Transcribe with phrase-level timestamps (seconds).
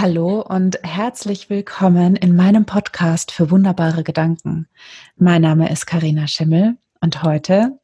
[0.00, 4.68] Hallo und herzlich willkommen in meinem Podcast für wunderbare Gedanken.
[5.16, 7.80] Mein Name ist Karina Schimmel und heute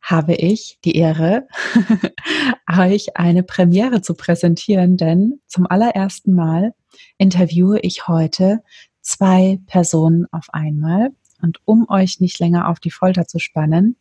[0.00, 1.46] habe ich die Ehre,
[2.74, 6.72] euch eine Premiere zu präsentieren, denn zum allerersten Mal
[7.18, 8.62] interviewe ich heute
[9.02, 11.10] zwei Personen auf einmal.
[11.42, 13.98] Und um euch nicht länger auf die Folter zu spannen,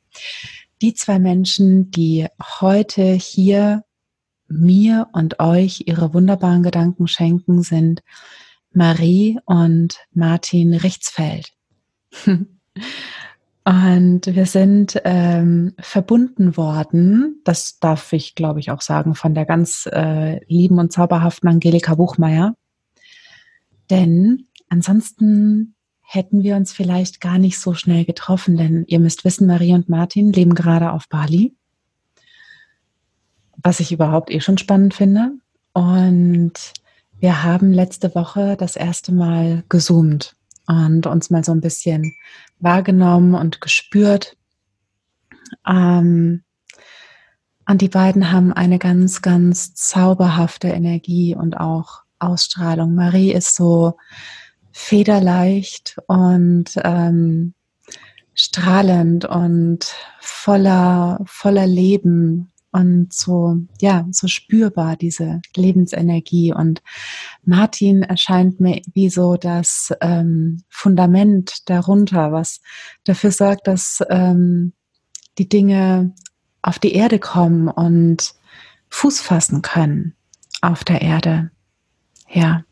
[0.81, 2.27] die zwei Menschen, die
[2.61, 3.83] heute hier
[4.47, 8.01] mir und euch ihre wunderbaren Gedanken schenken, sind
[8.71, 11.51] Marie und Martin Richtsfeld.
[12.25, 12.47] und
[13.65, 19.87] wir sind ähm, verbunden worden, das darf ich, glaube ich, auch sagen, von der ganz
[19.91, 22.55] äh, lieben und zauberhaften Angelika Buchmeier.
[23.89, 29.47] Denn ansonsten hätten wir uns vielleicht gar nicht so schnell getroffen, denn ihr müsst wissen,
[29.47, 31.53] Marie und Martin leben gerade auf Bali
[33.57, 35.31] was ich überhaupt eh schon spannend finde.
[35.73, 36.53] Und
[37.19, 40.35] wir haben letzte Woche das erste Mal gezoomt
[40.67, 42.13] und uns mal so ein bisschen
[42.59, 44.37] wahrgenommen und gespürt.
[45.67, 46.43] Ähm,
[47.69, 52.95] und die beiden haben eine ganz, ganz zauberhafte Energie und auch Ausstrahlung.
[52.95, 53.97] Marie ist so
[54.71, 57.53] federleicht und ähm,
[58.33, 66.53] strahlend und voller, voller Leben und so, ja, so spürbar, diese Lebensenergie.
[66.53, 66.83] Und
[67.43, 72.61] Martin erscheint mir wie so das ähm, Fundament darunter, was
[73.03, 74.73] dafür sorgt, dass ähm,
[75.39, 76.13] die Dinge
[76.61, 78.35] auf die Erde kommen und
[78.89, 80.15] Fuß fassen können
[80.61, 81.49] auf der Erde.
[82.29, 82.63] Ja.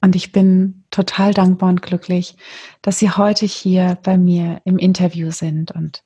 [0.00, 2.36] Und ich bin total dankbar und glücklich,
[2.82, 5.70] dass Sie heute hier bei mir im Interview sind.
[5.70, 6.04] Und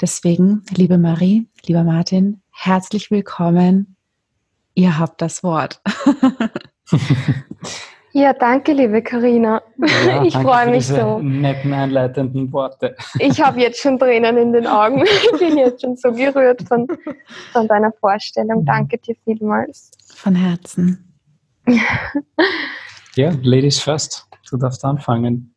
[0.00, 3.96] deswegen, liebe Marie, lieber Martin, herzlich willkommen.
[4.74, 5.80] Ihr habt das Wort.
[8.14, 9.62] Ja, danke, liebe Karina.
[9.78, 11.18] Ja, ich freue mich so.
[11.20, 12.94] Netten einleitenden Worte.
[13.18, 15.02] Ich habe jetzt schon Tränen in den Augen.
[15.32, 16.86] Ich bin jetzt schon so gerührt von,
[17.52, 18.60] von deiner Vorstellung.
[18.60, 18.66] Mhm.
[18.66, 19.92] Danke dir vielmals.
[20.14, 21.18] Von Herzen.
[23.14, 24.26] Ja, Ladies first.
[24.50, 25.54] Du darfst anfangen.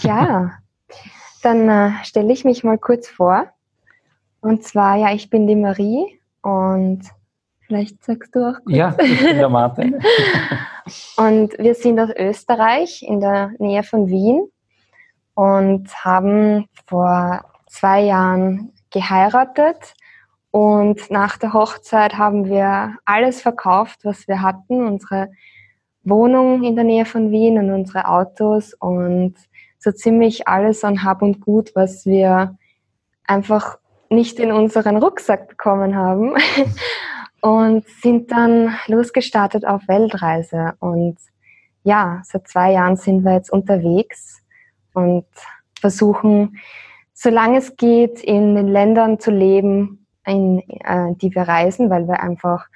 [0.00, 0.52] Ja,
[1.42, 3.48] dann äh, stelle ich mich mal kurz vor.
[4.40, 7.00] Und zwar, ja, ich bin die Marie und
[7.66, 8.76] vielleicht sagst du auch kurz.
[8.76, 9.94] Ja, ich bin der Martin.
[11.16, 14.46] und wir sind aus Österreich in der Nähe von Wien
[15.34, 19.94] und haben vor zwei Jahren geheiratet.
[20.50, 25.30] Und nach der Hochzeit haben wir alles verkauft, was wir hatten, unsere
[26.02, 29.34] Wohnung in der Nähe von Wien und unsere Autos und
[29.78, 32.58] so ziemlich alles an Hab und Gut, was wir
[33.26, 33.78] einfach
[34.14, 36.34] nicht in unseren Rucksack bekommen haben
[37.40, 40.74] und sind dann losgestartet auf Weltreise.
[40.78, 41.16] Und
[41.82, 44.42] ja, seit zwei Jahren sind wir jetzt unterwegs
[44.94, 45.26] und
[45.80, 46.58] versuchen,
[47.12, 52.20] solange es geht, in den Ländern zu leben, in äh, die wir reisen, weil wir
[52.20, 52.66] einfach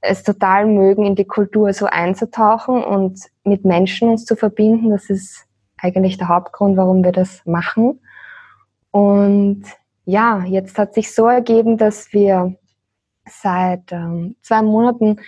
[0.00, 4.90] es total mögen, in die Kultur so einzutauchen und mit Menschen uns zu verbinden.
[4.90, 5.46] Das ist
[5.78, 8.00] eigentlich der Hauptgrund, warum wir das machen.
[8.90, 9.64] Und
[10.06, 12.54] ja, jetzt hat sich so ergeben, dass wir
[13.28, 15.20] seit ähm, zwei Monaten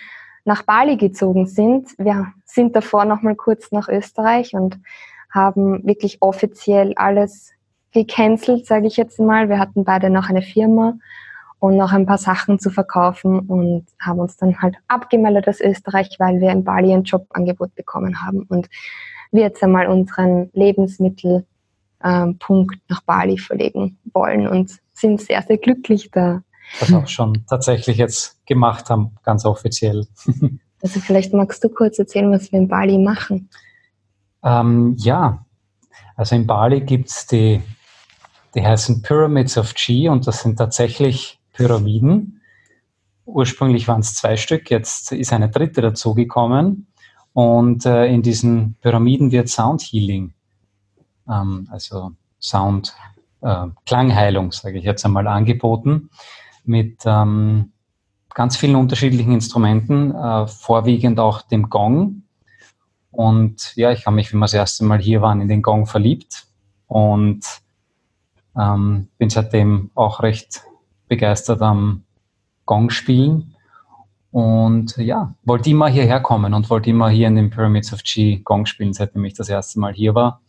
[0.45, 1.89] nach Bali gezogen sind.
[1.97, 4.79] Wir sind davor noch mal kurz nach Österreich und
[5.29, 7.51] haben wirklich offiziell alles
[7.91, 9.49] gecancelt, sage ich jetzt mal.
[9.49, 10.97] Wir hatten beide noch eine Firma
[11.59, 16.15] und noch ein paar Sachen zu verkaufen und haben uns dann halt abgemeldet aus Österreich,
[16.19, 18.69] weil wir in Bali ein Jobangebot bekommen haben und
[19.31, 21.47] wir jetzt einmal unseren Lebensmittelpunkt
[22.03, 22.39] ähm,
[22.87, 26.43] nach Bali verlegen wollen und sind sehr, sehr glücklich da.
[26.79, 30.07] Das auch schon tatsächlich jetzt gemacht haben, ganz offiziell.
[30.81, 33.49] Also vielleicht magst du kurz erzählen, was wir in Bali machen.
[34.43, 35.45] Ähm, ja,
[36.15, 37.61] also in Bali gibt es die,
[38.55, 42.41] die heißen Pyramids of Chi und das sind tatsächlich Pyramiden.
[43.25, 46.87] Ursprünglich waren es zwei Stück, jetzt ist eine dritte dazugekommen.
[47.33, 50.33] Und äh, in diesen Pyramiden wird Sound Healing,
[51.29, 52.11] ähm, also
[52.41, 52.93] Sound,
[53.41, 56.09] äh, Klangheilung, sage ich jetzt einmal, angeboten
[56.65, 57.71] mit ähm,
[58.33, 62.23] ganz vielen unterschiedlichen Instrumenten, äh, vorwiegend auch dem Gong.
[63.11, 65.87] Und ja, ich habe mich, wie wir das erste Mal hier waren, in den Gong
[65.87, 66.45] verliebt
[66.87, 67.41] und
[68.57, 70.61] ähm, bin seitdem auch recht
[71.07, 72.03] begeistert am
[72.65, 73.55] Gong spielen.
[74.31, 78.41] Und ja, wollte immer hierher kommen und wollte immer hier in den Pyramids of Chi
[78.43, 80.41] Gong spielen, seitdem ich das erste Mal hier war.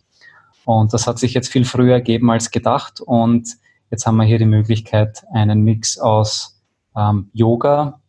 [0.65, 3.01] Und das hat sich jetzt viel früher ergeben als gedacht.
[3.01, 3.57] Und
[3.91, 6.61] jetzt haben wir hier die Möglichkeit, einen Mix aus
[6.97, 8.01] ähm, Yoga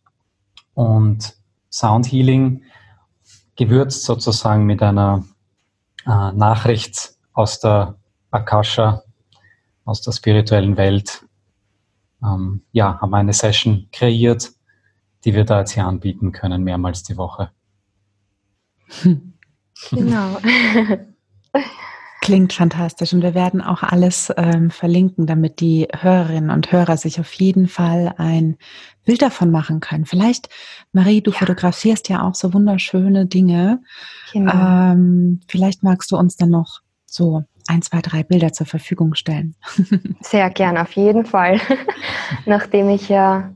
[0.74, 1.34] und
[1.70, 2.62] Sound Healing
[3.56, 5.24] gewürzt sozusagen mit einer
[6.06, 7.96] äh, Nachricht aus der
[8.30, 9.02] Akasha,
[9.84, 11.24] aus der spirituellen Welt.
[12.22, 14.50] Ähm, ja, haben eine Session kreiert,
[15.24, 17.50] die wir da jetzt hier anbieten können, mehrmals die Woche.
[19.90, 20.38] Genau.
[22.22, 27.18] Klingt fantastisch und wir werden auch alles ähm, verlinken, damit die Hörerinnen und Hörer sich
[27.18, 28.58] auf jeden Fall ein
[29.04, 30.06] Bild davon machen können.
[30.06, 30.48] Vielleicht,
[30.92, 31.38] Marie, du ja.
[31.38, 33.80] fotografierst ja auch so wunderschöne Dinge.
[34.32, 34.52] Genau.
[34.52, 39.56] Ähm, vielleicht magst du uns dann noch so ein, zwei, drei Bilder zur Verfügung stellen.
[40.20, 41.60] Sehr gern, auf jeden Fall.
[42.46, 43.52] Nachdem ich ja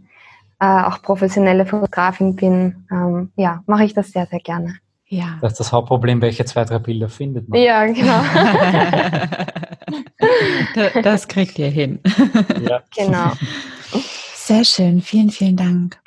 [0.59, 4.75] äh, auch professionelle Fotografin bin, ähm, ja, mache ich das sehr, sehr gerne.
[5.09, 5.39] Ja.
[5.41, 7.61] Das ist das Hauptproblem, welche zwei, drei Bilder findet man.
[7.61, 8.23] Ja, genau.
[11.03, 12.01] das kriegt ihr hin.
[12.69, 12.83] Ja.
[12.97, 13.33] Genau.
[14.35, 16.01] Sehr schön, vielen, vielen Dank.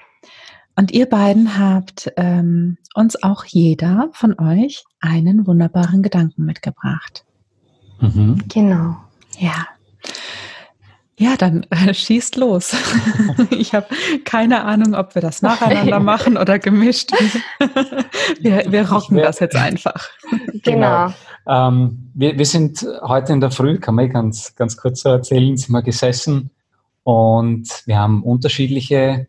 [0.76, 7.26] Und ihr beiden habt ähm, uns auch jeder von euch einen wunderbaren Gedanken mitgebracht.
[8.00, 8.44] Mhm.
[8.48, 8.96] Genau.
[9.38, 9.68] Ja.
[11.20, 12.74] Ja, dann äh, schießt los.
[13.50, 13.88] ich habe
[14.24, 17.12] keine Ahnung, ob wir das nacheinander machen oder gemischt.
[18.40, 20.08] wir, wir rocken wär, das jetzt einfach.
[20.64, 20.64] Genau.
[20.64, 21.14] genau.
[21.46, 25.58] Ähm, wir, wir sind heute in der Früh, kann man ganz, ganz kurz so erzählen,
[25.58, 26.52] sind wir gesessen
[27.04, 29.28] und wir haben unterschiedliche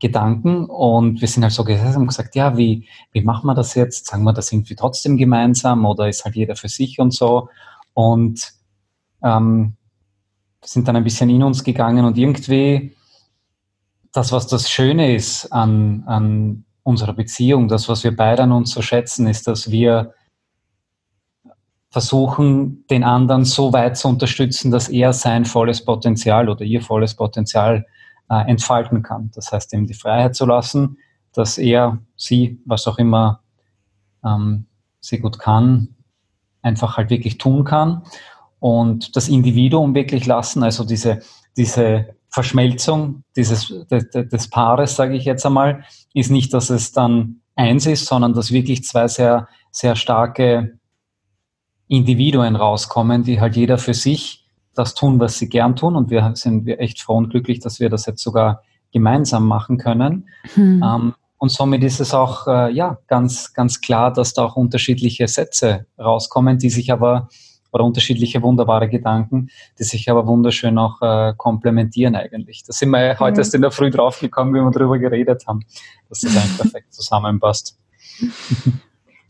[0.00, 3.76] Gedanken und wir sind halt so gesessen und gesagt, ja, wie, wie machen wir das
[3.76, 4.06] jetzt?
[4.06, 7.48] Sagen wir das irgendwie trotzdem gemeinsam oder ist halt jeder für sich und so?
[7.94, 8.54] Und
[9.22, 9.75] ähm,
[10.66, 12.96] sind dann ein bisschen in uns gegangen und irgendwie
[14.12, 18.70] das, was das Schöne ist an, an unserer Beziehung, das, was wir beide an uns
[18.70, 20.14] so schätzen, ist, dass wir
[21.90, 27.14] versuchen, den anderen so weit zu unterstützen, dass er sein volles Potenzial oder ihr volles
[27.14, 27.86] Potenzial
[28.28, 29.30] äh, entfalten kann.
[29.34, 30.98] Das heißt, ihm die Freiheit zu lassen,
[31.32, 33.40] dass er, sie, was auch immer
[34.24, 34.66] ähm,
[35.00, 35.94] sie gut kann,
[36.62, 38.02] einfach halt wirklich tun kann
[38.66, 41.20] und das Individuum wirklich lassen, also diese,
[41.56, 45.84] diese Verschmelzung dieses, des, des Paares, sage ich jetzt einmal,
[46.14, 50.80] ist nicht, dass es dann eins ist, sondern dass wirklich zwei sehr, sehr starke
[51.86, 55.94] Individuen rauskommen, die halt jeder für sich das tun, was sie gern tun.
[55.94, 60.28] Und wir sind echt froh und glücklich, dass wir das jetzt sogar gemeinsam machen können.
[60.54, 60.82] Hm.
[60.84, 65.28] Ähm, und somit ist es auch äh, ja, ganz, ganz klar, dass da auch unterschiedliche
[65.28, 67.28] Sätze rauskommen, die sich aber
[67.76, 72.64] oder unterschiedliche wunderbare Gedanken, die sich aber wunderschön auch äh, komplementieren eigentlich.
[72.66, 73.20] Da sind wir mhm.
[73.20, 75.60] heute erst in der Früh draufgekommen, wie wir darüber geredet haben,
[76.08, 77.78] dass das eigentlich perfekt zusammenpasst.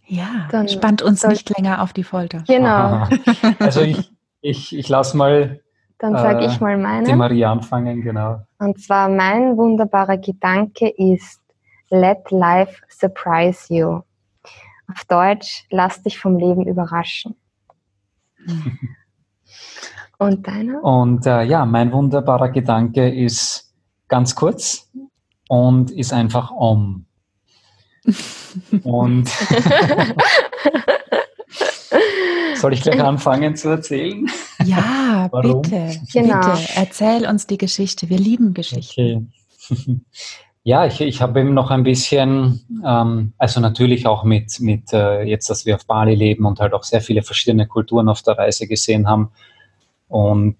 [0.06, 2.44] Ja, dann spannt uns nicht länger auf die Folter.
[2.46, 3.06] Genau.
[3.58, 4.10] Also ich,
[4.40, 5.60] ich, ich lasse mal
[5.99, 7.06] dann sage äh, ich mal meine.
[7.06, 8.40] Die Marie anfangen, genau.
[8.58, 11.40] Und zwar mein wunderbarer Gedanke ist,
[11.88, 14.00] let life surprise you.
[14.92, 17.34] Auf Deutsch, lass dich vom Leben überraschen.
[20.19, 20.82] Und deiner?
[20.82, 23.75] Und äh, ja, mein wunderbarer Gedanke ist
[24.08, 24.90] ganz kurz
[25.48, 27.04] und ist einfach Om.
[28.82, 29.28] und
[32.54, 34.26] soll ich gleich anfangen zu erzählen?
[34.64, 36.40] Ja, bitte, genau.
[36.40, 36.58] bitte.
[36.76, 38.08] Erzähl uns die Geschichte.
[38.08, 39.32] Wir lieben Geschichten.
[39.70, 40.00] Okay.
[40.66, 45.22] Ja, ich, ich habe eben noch ein bisschen, ähm, also natürlich auch mit, mit äh,
[45.22, 48.37] jetzt, dass wir auf Bali leben und halt auch sehr viele verschiedene Kulturen auf der
[48.37, 49.30] Reise gesehen haben.
[50.08, 50.56] Und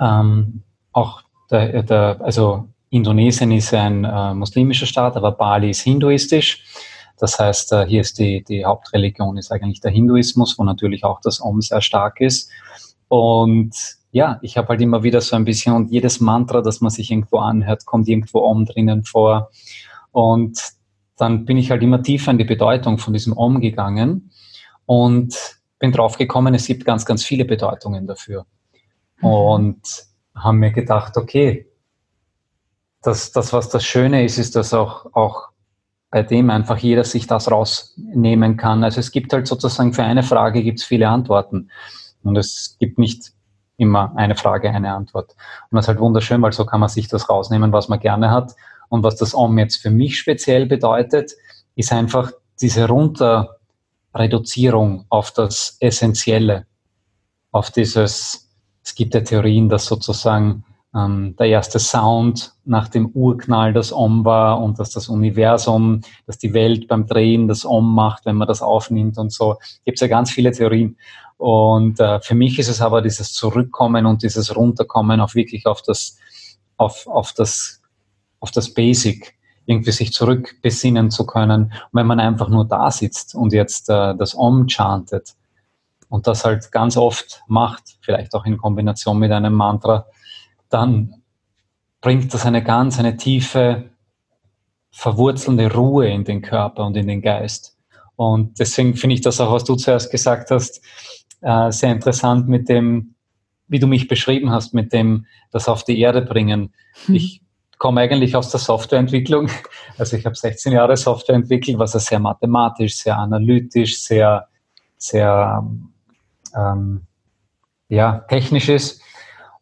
[0.00, 1.20] ähm, auch
[1.50, 6.64] der, der, also Indonesien ist ein äh, muslimischer Staat, aber Bali ist hinduistisch.
[7.18, 11.20] Das heißt, äh, hier ist die, die Hauptreligion ist eigentlich der Hinduismus, wo natürlich auch
[11.20, 12.50] das Om sehr stark ist.
[13.08, 13.76] Und
[14.14, 17.10] ja, ich habe halt immer wieder so ein bisschen und jedes Mantra, das man sich
[17.10, 19.50] irgendwo anhört, kommt irgendwo Om drinnen vor.
[20.12, 20.56] Und
[21.16, 24.30] dann bin ich halt immer tiefer in die Bedeutung von diesem Om gegangen
[24.86, 28.46] und bin drauf gekommen, es gibt ganz, ganz viele Bedeutungen dafür.
[29.20, 29.28] Mhm.
[29.28, 29.82] Und
[30.32, 31.66] haben mir gedacht, okay,
[33.02, 35.48] das, das, was das Schöne ist, ist, dass auch, auch
[36.10, 38.84] bei dem einfach jeder sich das rausnehmen kann.
[38.84, 41.68] Also es gibt halt sozusagen für eine Frage gibt es viele Antworten.
[42.22, 43.34] Und es gibt nicht
[43.76, 45.34] immer eine Frage, eine Antwort.
[45.70, 48.30] Und das ist halt wunderschön, weil so kann man sich das rausnehmen, was man gerne
[48.30, 48.54] hat.
[48.88, 51.32] Und was das Om jetzt für mich speziell bedeutet,
[51.74, 56.66] ist einfach diese Runterreduzierung auf das Essentielle,
[57.50, 58.48] auf dieses,
[58.84, 60.64] es gibt ja Theorien, dass sozusagen
[60.94, 66.38] ähm, der erste Sound nach dem Urknall das Om war und dass das Universum, dass
[66.38, 69.56] die Welt beim Drehen das Om macht, wenn man das aufnimmt und so.
[69.84, 70.96] Gibt es ja ganz viele Theorien.
[71.36, 75.82] Und äh, für mich ist es aber dieses Zurückkommen und dieses Runterkommen auf wirklich auf
[75.82, 76.16] das,
[76.76, 77.82] auf, auf das,
[78.40, 79.34] auf das Basic,
[79.66, 81.64] irgendwie sich zurückbesinnen zu können.
[81.64, 85.34] Und wenn man einfach nur da sitzt und jetzt äh, das Om chantet
[86.08, 90.06] und das halt ganz oft macht, vielleicht auch in Kombination mit einem Mantra,
[90.68, 91.22] dann
[92.00, 93.90] bringt das eine ganz, eine tiefe,
[94.90, 97.76] verwurzelnde Ruhe in den Körper und in den Geist.
[98.16, 100.80] Und deswegen finde ich das auch, was du zuerst gesagt hast,
[101.44, 103.14] äh, sehr interessant mit dem,
[103.68, 106.72] wie du mich beschrieben hast, mit dem, das auf die Erde bringen.
[107.06, 107.14] Hm.
[107.14, 107.42] Ich
[107.78, 109.50] komme eigentlich aus der Softwareentwicklung.
[109.96, 114.48] Also ich habe 16 Jahre Software entwickelt, was ja sehr mathematisch, sehr analytisch, sehr,
[114.96, 115.64] sehr
[116.56, 117.02] ähm,
[117.88, 119.00] ja, technisch ist.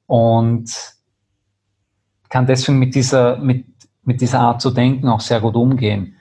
[0.06, 0.70] Und
[2.28, 3.66] kann deswegen mit dieser, mit,
[4.04, 6.16] mit dieser Art zu denken auch sehr gut umgehen.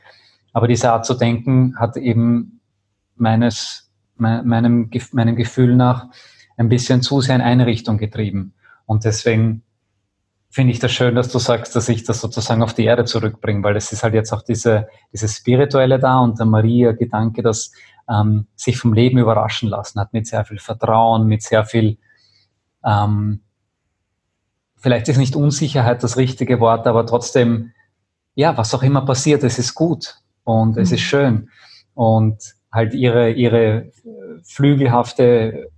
[0.53, 2.59] Aber diese Art zu denken hat eben
[3.15, 3.90] meines,
[4.21, 6.07] meinem, meinem Gefühl nach
[6.57, 8.53] ein bisschen zu sehr in eine Richtung getrieben.
[8.85, 9.63] Und deswegen
[10.49, 13.63] finde ich das schön, dass du sagst, dass ich das sozusagen auf die Erde zurückbringe,
[13.63, 17.71] weil es ist halt jetzt auch diese, diese Spirituelle da und der Maria-Gedanke, dass
[18.09, 21.97] ähm, sich vom Leben überraschen lassen hat, mit sehr viel Vertrauen, mit sehr viel,
[22.83, 23.41] ähm,
[24.77, 27.71] vielleicht ist nicht Unsicherheit das richtige Wort, aber trotzdem,
[28.35, 30.81] ja, was auch immer passiert, es ist gut und mhm.
[30.81, 31.05] es ist mhm.
[31.05, 31.49] schön.
[31.93, 33.91] Und halt ihre, ihre
[34.43, 35.69] flügelhafte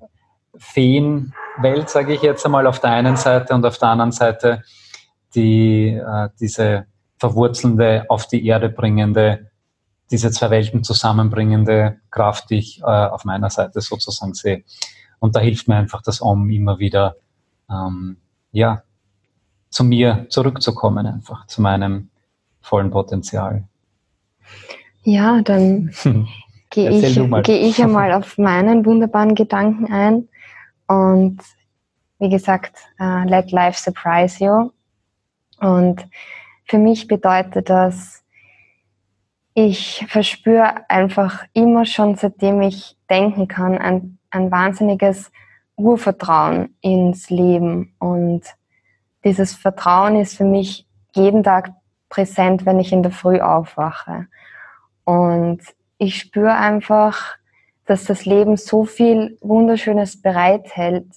[0.58, 4.64] Feenwelt, sage ich jetzt einmal, auf der einen Seite und auf der anderen Seite
[5.36, 6.86] die, äh, diese
[7.18, 9.50] verwurzelnde, auf die Erde bringende,
[10.12, 14.64] diese zwei Welten zusammenbringende Kraft, die ich äh, auf meiner Seite sozusagen sehe.
[15.20, 17.16] Und da hilft mir einfach das Om immer wieder,
[17.70, 18.18] ähm,
[18.52, 18.84] ja,
[19.70, 22.10] zu mir zurückzukommen, einfach zu meinem
[22.62, 23.64] vollen Potenzial.
[25.04, 25.92] Ja, dann
[26.74, 30.28] gehe ich, geh ich einmal auf meinen wunderbaren Gedanken ein.
[30.88, 31.40] Und
[32.18, 34.72] wie gesagt, uh, let life surprise you.
[35.60, 36.08] Und
[36.66, 38.24] für mich bedeutet das,
[39.54, 45.32] ich verspüre einfach immer schon, seitdem ich denken kann, ein, ein wahnsinniges
[45.76, 47.94] Urvertrauen ins Leben.
[48.00, 48.42] Und
[49.24, 51.72] dieses Vertrauen ist für mich jeden Tag
[52.10, 54.28] präsent, wenn ich in der Früh aufwache.
[55.04, 55.62] Und
[56.04, 57.36] ich spüre einfach,
[57.86, 61.08] dass das Leben so viel Wunderschönes bereithält.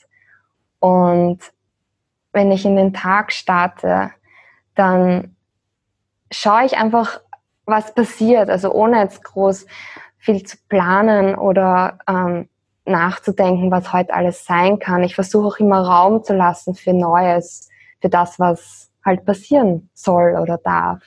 [0.78, 1.40] Und
[2.32, 4.10] wenn ich in den Tag starte,
[4.74, 5.36] dann
[6.30, 7.20] schaue ich einfach,
[7.64, 8.48] was passiert.
[8.48, 9.66] Also ohne jetzt groß
[10.18, 12.48] viel zu planen oder ähm,
[12.84, 15.02] nachzudenken, was heute alles sein kann.
[15.02, 17.68] Ich versuche auch immer Raum zu lassen für Neues,
[18.00, 21.02] für das, was halt passieren soll oder darf.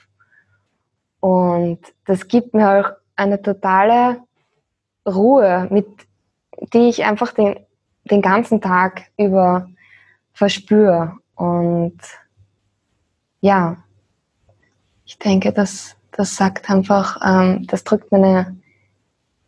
[1.20, 4.22] Und das gibt mir auch eine totale
[5.06, 5.86] Ruhe, mit
[6.72, 7.56] die ich einfach den,
[8.10, 9.68] den ganzen Tag über
[10.32, 11.16] verspüre.
[11.34, 11.98] Und
[13.40, 13.76] ja,
[15.04, 18.56] ich denke, das, das sagt einfach, ähm, das drückt meine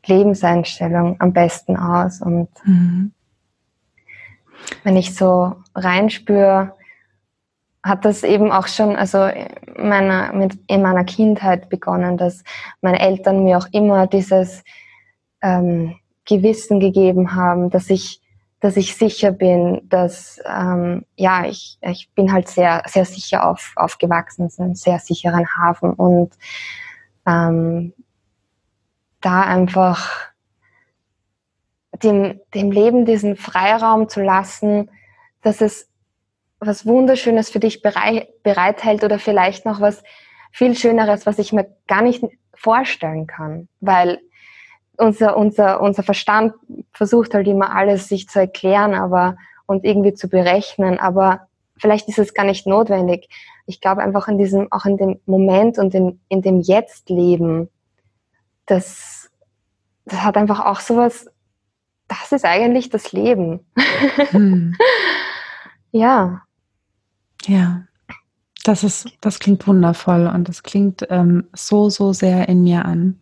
[0.07, 2.21] Lebenseinstellung am besten aus.
[2.21, 3.13] Und mhm.
[4.85, 6.75] wenn ich so reinspüre,
[7.83, 9.29] hat das eben auch schon also
[9.77, 12.45] meiner, mit, in meiner Kindheit begonnen, dass
[12.81, 14.63] meine Eltern mir auch immer dieses
[15.43, 18.21] ähm, Gewissen gegeben haben, dass ich,
[18.61, 23.73] dass ich sicher bin, dass ähm, ja ich, ich bin halt sehr sehr sicher auf,
[23.75, 26.33] aufgewachsen, so einen sehr sicheren Hafen und
[27.27, 27.93] ähm,
[29.21, 30.33] da einfach
[32.03, 34.91] dem, dem Leben diesen Freiraum zu lassen,
[35.43, 35.89] dass es
[36.67, 40.03] was Wunderschönes für dich bereit, bereithält oder vielleicht noch was
[40.53, 44.21] viel Schöneres, was ich mir gar nicht vorstellen kann, weil
[44.97, 46.55] unser, unser, unser Verstand
[46.93, 52.19] versucht halt immer alles sich zu erklären, aber und irgendwie zu berechnen, aber vielleicht ist
[52.19, 53.29] es gar nicht notwendig.
[53.67, 57.69] Ich glaube einfach in diesem, auch in dem Moment und in, in dem Jetzt-Leben,
[58.67, 59.31] das,
[60.05, 61.27] das hat einfach auch sowas,
[62.07, 63.67] das ist eigentlich das Leben.
[64.31, 64.77] Hm.
[65.91, 66.43] ja.
[67.47, 67.85] Ja,
[68.65, 73.21] das ist, das klingt wundervoll und das klingt ähm, so, so sehr in mir an.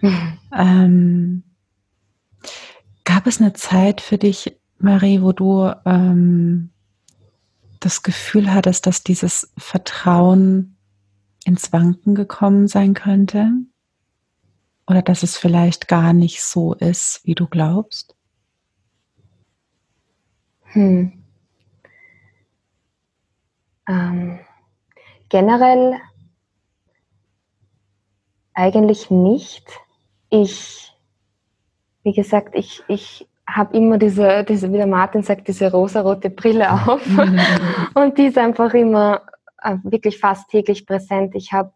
[0.00, 0.38] Mhm.
[0.50, 1.42] Ähm,
[3.04, 6.70] gab es eine Zeit für dich, Marie, wo du ähm,
[7.80, 10.78] das Gefühl hattest, dass dieses Vertrauen
[11.44, 13.50] ins Wanken gekommen sein könnte?
[14.86, 18.16] Oder dass es vielleicht gar nicht so ist, wie du glaubst?
[20.64, 21.17] Hm.
[23.88, 24.38] Ähm,
[25.28, 25.94] generell
[28.54, 29.66] eigentlich nicht.
[30.30, 30.92] Ich,
[32.02, 36.70] wie gesagt, ich, ich habe immer diese, diese, wie der Martin sagt, diese rosarote Brille
[36.70, 37.00] auf.
[37.94, 39.22] und die ist einfach immer
[39.62, 41.34] äh, wirklich fast täglich präsent.
[41.34, 41.72] Ich habe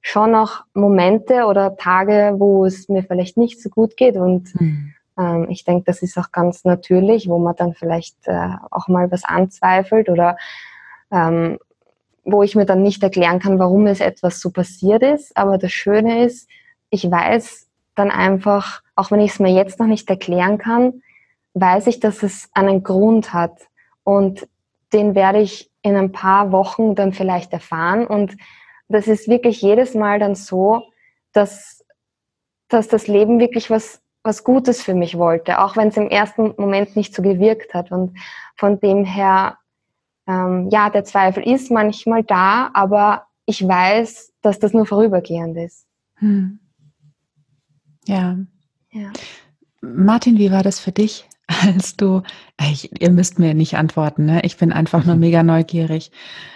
[0.00, 4.94] schon noch Momente oder Tage, wo es mir vielleicht nicht so gut geht und mhm.
[5.18, 9.10] ähm, ich denke, das ist auch ganz natürlich, wo man dann vielleicht äh, auch mal
[9.10, 10.36] was anzweifelt oder
[11.10, 11.58] ähm,
[12.24, 15.36] wo ich mir dann nicht erklären kann, warum es etwas so passiert ist.
[15.36, 16.48] Aber das Schöne ist,
[16.90, 21.02] ich weiß dann einfach, auch wenn ich es mir jetzt noch nicht erklären kann,
[21.54, 23.68] weiß ich, dass es einen Grund hat.
[24.04, 24.46] Und
[24.92, 28.06] den werde ich in ein paar Wochen dann vielleicht erfahren.
[28.06, 28.36] Und
[28.88, 30.82] das ist wirklich jedes Mal dann so,
[31.32, 31.84] dass,
[32.68, 36.54] dass das Leben wirklich was, was Gutes für mich wollte, auch wenn es im ersten
[36.56, 37.90] Moment nicht so gewirkt hat.
[37.90, 38.18] Und
[38.56, 39.58] von dem her,
[40.28, 45.86] ähm, ja, der Zweifel ist manchmal da, aber ich weiß, dass das nur vorübergehend ist.
[46.16, 46.60] Hm.
[48.06, 48.36] Ja.
[48.92, 49.10] ja.
[49.80, 51.28] Martin, wie war das für dich?
[51.62, 52.22] als du,
[52.60, 54.42] ich, ihr müsst mir nicht antworten, ne?
[54.44, 56.10] ich bin einfach nur mega neugierig.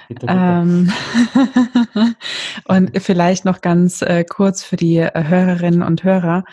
[0.08, 0.38] Bitte, bitte.
[0.38, 0.92] Ähm,
[2.66, 6.44] und vielleicht noch ganz äh, kurz für die äh, Hörerinnen und Hörer.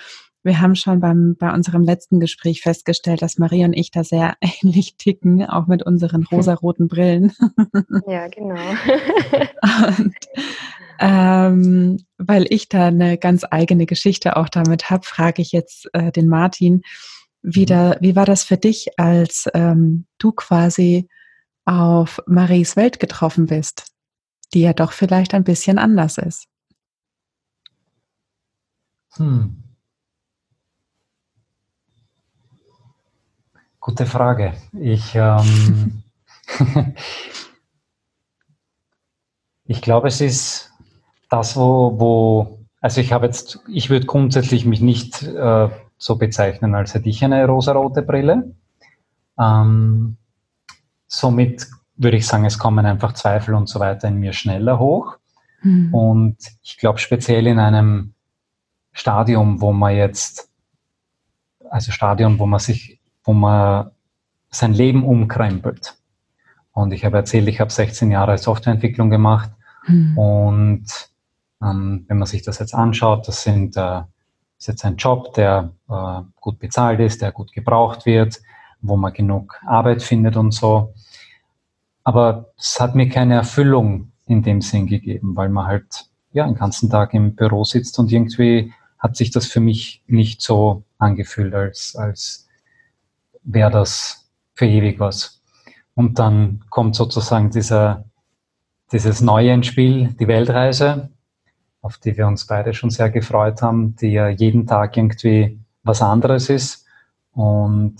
[0.42, 4.36] Wir haben schon beim, bei unserem letzten Gespräch festgestellt, dass Marie und ich da sehr
[4.42, 7.34] ähnlich ticken, auch mit unseren rosaroten Brillen.
[8.08, 8.56] ja, genau.
[9.98, 10.16] und,
[11.00, 16.12] ähm, weil ich da eine ganz eigene Geschichte auch damit habe, frage ich jetzt äh,
[16.12, 16.82] den Martin,
[17.42, 17.66] wie, mhm.
[17.66, 21.08] da, wie war das für dich, als ähm, du quasi
[21.66, 23.86] auf Maries Welt getroffen bist,
[24.54, 26.48] die ja doch vielleicht ein bisschen anders ist?
[29.16, 29.69] Hm.
[33.80, 34.54] Gute Frage.
[34.74, 36.04] Ich, ähm,
[39.66, 40.72] ich glaube, es ist
[41.30, 46.76] das, wo, wo also ich habe jetzt, ich würde grundsätzlich mich nicht äh, so bezeichnen,
[46.76, 48.56] als hätte ich eine rosarote Brille.
[49.38, 50.18] Ähm,
[51.08, 51.68] somit
[51.98, 55.18] würde ich sagen, es kommen einfach Zweifel und so weiter in mir schneller hoch.
[55.62, 55.94] Mhm.
[55.94, 58.14] Und ich glaube, speziell in einem
[58.94, 60.50] Stadium, wo man jetzt,
[61.70, 62.99] also Stadium, wo man sich,
[63.30, 63.92] wo man
[64.50, 65.94] sein Leben umkrempelt.
[66.72, 69.52] Und ich habe erzählt, ich habe 16 Jahre Softwareentwicklung gemacht.
[69.86, 70.18] Mhm.
[70.18, 70.86] Und
[71.62, 74.02] ähm, wenn man sich das jetzt anschaut, das sind äh,
[74.58, 78.42] ist jetzt ein Job, der äh, gut bezahlt ist, der gut gebraucht wird,
[78.82, 80.96] wo man genug Arbeit findet und so.
[82.04, 86.56] Aber es hat mir keine Erfüllung in dem Sinn gegeben, weil man halt ja den
[86.56, 91.54] ganzen Tag im Büro sitzt und irgendwie hat sich das für mich nicht so angefühlt,
[91.54, 92.49] als, als
[93.52, 95.42] wäre das für ewig was.
[95.96, 98.06] Und dann kommt sozusagen dieser,
[98.92, 101.10] dieses Neue ins Spiel, die Weltreise,
[101.82, 106.02] auf die wir uns beide schon sehr gefreut haben, die ja jeden Tag irgendwie was
[106.02, 106.86] anderes ist
[107.32, 107.98] und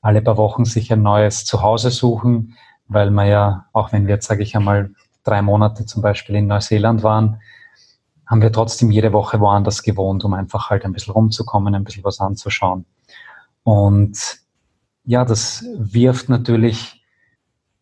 [0.00, 2.56] alle paar Wochen sich ein neues Zuhause suchen,
[2.88, 4.90] weil man ja, auch wenn wir jetzt, sage ich einmal,
[5.24, 7.40] drei Monate zum Beispiel in Neuseeland waren,
[8.26, 12.04] haben wir trotzdem jede Woche woanders gewohnt, um einfach halt ein bisschen rumzukommen, ein bisschen
[12.04, 12.84] was anzuschauen.
[13.62, 14.45] Und
[15.06, 17.02] ja, das wirft natürlich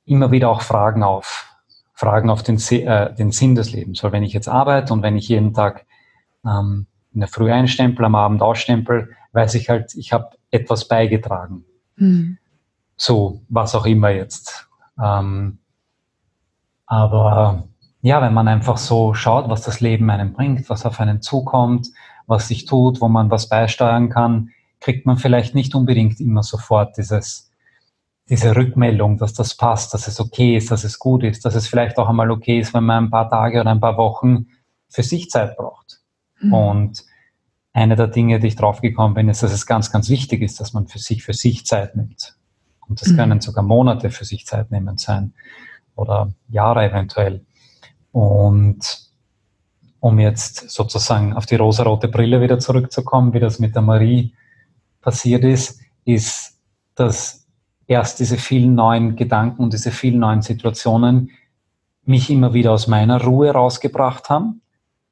[0.05, 1.51] immer wieder auch Fragen auf.
[1.95, 4.03] Fragen auf den, äh, den Sinn des Lebens.
[4.03, 5.87] Weil wenn ich jetzt arbeite und wenn ich jeden Tag
[6.45, 11.65] ähm, in der Früh einstempel, am Abend ausstempel, weiß ich halt, ich habe etwas beigetragen.
[11.97, 12.39] Mhm.
[12.97, 14.69] So, was auch immer jetzt.
[15.03, 15.59] Ähm,
[16.87, 17.65] aber
[18.03, 21.89] ja, wenn man einfach so schaut, was das Leben einem bringt, was auf einen zukommt,
[22.27, 24.51] was sich tut, wo man was beisteuern kann,
[24.85, 27.51] kriegt man vielleicht nicht unbedingt immer sofort dieses
[28.29, 31.69] diese Rückmeldung, dass das passt, dass es okay ist, dass es gut ist, dass es
[31.69, 34.47] vielleicht auch einmal okay ist, wenn man ein paar Tage oder ein paar Wochen
[34.89, 36.01] für sich Zeit braucht.
[36.41, 36.53] Mhm.
[36.53, 37.05] Und
[37.75, 40.73] eine der Dinge, die ich draufgekommen bin, ist, dass es ganz, ganz wichtig ist, dass
[40.73, 42.37] man für sich, für sich Zeit nimmt.
[42.89, 43.17] Und das mhm.
[43.17, 45.35] können sogar Monate für sich Zeit nehmen sein
[45.97, 47.45] oder Jahre eventuell.
[48.11, 49.11] Und
[50.01, 54.35] um jetzt sozusagen auf die rosarote Brille wieder zurückzukommen, wie das mit der Marie
[55.05, 56.59] passiert ist, ist,
[56.95, 57.47] dass
[57.87, 61.31] erst diese vielen neuen Gedanken und diese vielen neuen Situationen
[62.05, 64.63] mich immer wieder aus meiner Ruhe rausgebracht haben,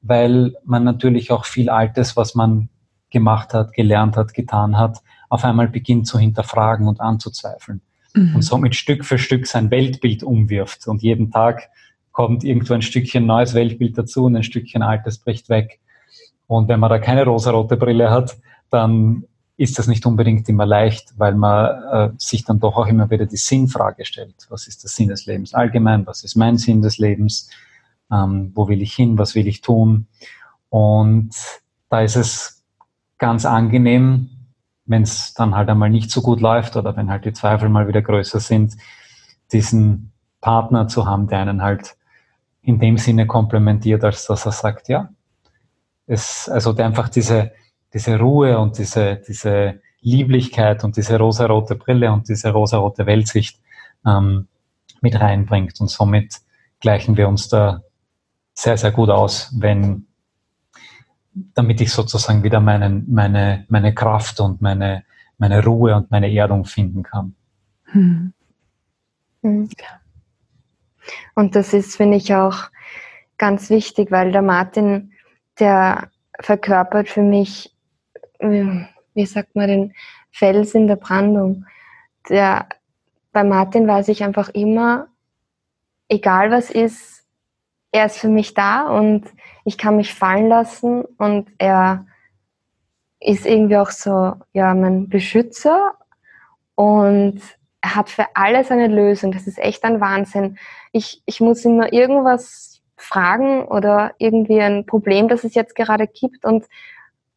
[0.00, 2.68] weil man natürlich auch viel Altes, was man
[3.10, 7.82] gemacht hat, gelernt hat, getan hat, auf einmal beginnt zu hinterfragen und anzuzweifeln.
[8.14, 8.36] Mhm.
[8.36, 10.86] Und somit Stück für Stück sein Weltbild umwirft.
[10.86, 11.68] Und jeden Tag
[12.12, 15.80] kommt irgendwo ein Stückchen neues Weltbild dazu und ein Stückchen Altes bricht weg.
[16.46, 18.36] Und wenn man da keine rosarote Brille hat,
[18.70, 19.24] dann
[19.62, 23.26] ist das nicht unbedingt immer leicht, weil man äh, sich dann doch auch immer wieder
[23.26, 24.34] die Sinnfrage stellt.
[24.48, 26.04] Was ist der Sinn des Lebens allgemein?
[26.04, 27.48] Was ist mein Sinn des Lebens?
[28.10, 29.18] Ähm, wo will ich hin?
[29.18, 30.08] Was will ich tun?
[30.68, 31.30] Und
[31.90, 32.64] da ist es
[33.18, 34.30] ganz angenehm,
[34.84, 37.86] wenn es dann halt einmal nicht so gut läuft oder wenn halt die Zweifel mal
[37.86, 38.76] wieder größer sind,
[39.52, 41.94] diesen Partner zu haben, der einen halt
[42.62, 45.10] in dem Sinne komplementiert, als dass er sagt, ja,
[46.08, 47.52] es, also einfach diese,
[47.92, 53.60] diese Ruhe und diese, diese Lieblichkeit und diese rosarote Brille und diese rosarote Weltsicht
[54.06, 54.48] ähm,
[55.00, 55.80] mit reinbringt.
[55.80, 56.40] Und somit
[56.80, 57.82] gleichen wir uns da
[58.54, 60.06] sehr, sehr gut aus, wenn,
[61.54, 65.04] damit ich sozusagen wieder meinen, meine, meine Kraft und meine,
[65.38, 67.34] meine Ruhe und meine Erdung finden kann.
[67.84, 68.32] Hm.
[69.42, 69.68] hm.
[71.34, 72.70] Und das ist, finde ich, auch
[73.38, 75.12] ganz wichtig, weil der Martin,
[75.58, 77.71] der verkörpert für mich,
[78.42, 79.94] wie sagt man, den
[80.30, 81.66] Fels in der Brandung.
[82.28, 82.66] Der,
[83.32, 85.08] bei Martin weiß ich einfach immer,
[86.08, 87.24] egal was ist,
[87.92, 89.24] er ist für mich da und
[89.64, 92.06] ich kann mich fallen lassen und er
[93.20, 95.92] ist irgendwie auch so, ja, mein Beschützer
[96.74, 97.40] und
[97.82, 99.32] er hat für alles eine Lösung.
[99.32, 100.58] Das ist echt ein Wahnsinn.
[100.92, 106.44] Ich, ich muss immer irgendwas fragen oder irgendwie ein Problem, das es jetzt gerade gibt
[106.44, 106.64] und,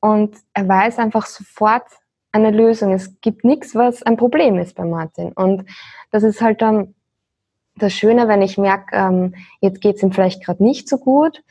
[0.05, 1.87] und er weiß einfach sofort
[2.31, 2.93] eine Lösung.
[2.93, 5.31] Es gibt nichts, was ein Problem ist bei Martin.
[5.31, 5.65] Und
[6.11, 6.93] das ist halt dann
[7.75, 11.41] das Schöne, wenn ich merke, ähm, jetzt geht es ihm vielleicht gerade nicht so gut,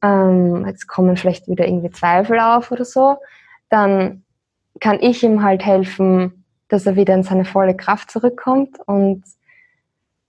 [0.00, 3.18] ähm, jetzt kommen vielleicht wieder irgendwie Zweifel auf oder so,
[3.68, 4.24] dann
[4.80, 8.78] kann ich ihm halt helfen, dass er wieder in seine volle Kraft zurückkommt.
[8.86, 9.24] Und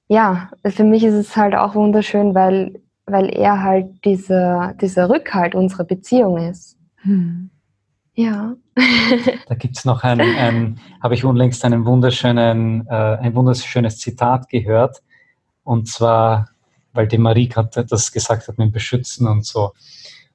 [0.10, 5.56] ja, für mich ist es halt auch wunderschön, weil, weil er halt dieser, dieser Rückhalt
[5.56, 6.78] unserer Beziehung ist.
[7.04, 7.51] Hm.
[8.22, 8.56] Ja.
[9.48, 14.48] da gibt es noch einen, ein, habe ich unlängst einen wunderschönen, äh, ein wunderschönes Zitat
[14.50, 15.02] gehört.
[15.64, 16.50] Und zwar,
[16.94, 19.74] weil die Marie gerade das gesagt hat mit dem Beschützen und so.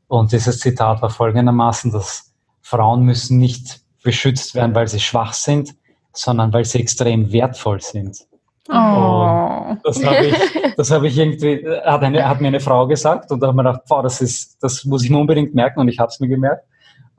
[0.09, 5.75] Und dieses Zitat war folgendermaßen, dass Frauen müssen nicht beschützt werden, weil sie schwach sind,
[6.13, 8.27] sondern weil sie extrem wertvoll sind.
[8.69, 9.77] Oh.
[9.85, 10.35] das habe ich,
[10.77, 13.63] das hab ich irgendwie, hat, eine, hat mir eine Frau gesagt und da habe ich
[13.63, 16.19] mir gedacht, boah, das, ist, das muss ich mir unbedingt merken und ich habe es
[16.19, 16.66] mir gemerkt.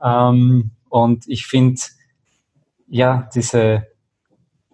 [0.02, 1.80] Ähm, und ich finde,
[2.88, 3.86] ja, diese,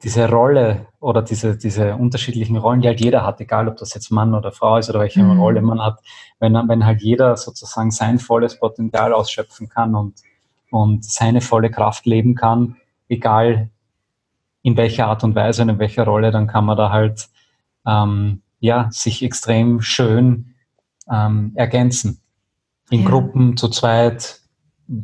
[0.02, 4.10] diese Rolle oder diese, diese unterschiedlichen Rollen, die halt jeder hat, egal ob das jetzt
[4.10, 5.40] Mann oder Frau ist oder welche mhm.
[5.40, 6.00] Rolle man hat,
[6.38, 10.14] wenn, wenn halt jeder sozusagen sein volles Potenzial ausschöpfen kann und,
[10.70, 12.76] und seine volle Kraft leben kann,
[13.08, 13.70] egal
[14.62, 17.28] in welcher Art und Weise und in welcher Rolle, dann kann man da halt
[17.86, 20.54] ähm, ja, sich extrem schön
[21.10, 22.20] ähm, ergänzen.
[22.90, 23.08] In ja.
[23.08, 24.40] Gruppen, zu zweit,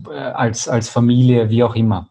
[0.07, 2.09] als, als Familie, wie auch immer.